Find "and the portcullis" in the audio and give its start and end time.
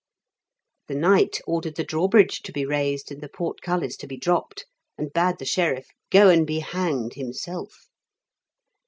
3.11-3.95